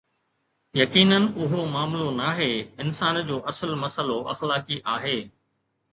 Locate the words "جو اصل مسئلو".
3.27-4.31